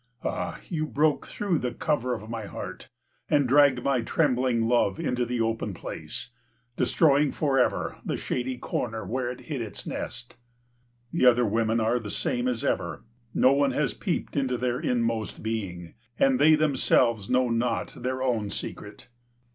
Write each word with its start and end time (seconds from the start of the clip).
Ah, 0.23 0.59
you 0.67 0.87
broke 0.87 1.27
through 1.27 1.59
the 1.59 1.71
cover 1.75 2.15
of 2.15 2.27
my 2.27 2.47
heart 2.47 2.89
and 3.29 3.47
dragged 3.47 3.83
my 3.83 4.01
trembling 4.01 4.67
love 4.67 4.99
into 4.99 5.27
the 5.27 5.39
open 5.39 5.75
place, 5.75 6.31
destroying 6.75 7.31
for 7.31 7.59
ever 7.59 7.97
the 8.03 8.17
shady 8.17 8.57
corner 8.57 9.05
where 9.05 9.29
it 9.29 9.41
hid 9.41 9.61
its 9.61 9.85
nest. 9.85 10.37
The 11.11 11.27
other 11.27 11.45
women 11.45 11.79
are 11.79 11.99
the 11.99 12.09
same 12.09 12.47
as 12.47 12.65
ever. 12.65 13.05
No 13.35 13.51
one 13.53 13.73
has 13.73 13.93
peeped 13.93 14.35
into 14.35 14.57
their 14.57 14.79
inmost 14.79 15.43
being, 15.43 15.93
and 16.17 16.39
they 16.39 16.55
themselves 16.55 17.29
know 17.29 17.49
not 17.49 17.93
their 18.01 18.23
own 18.23 18.49
secret. 18.49 19.07